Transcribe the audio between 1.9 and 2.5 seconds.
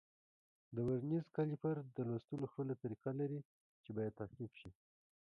د لوستلو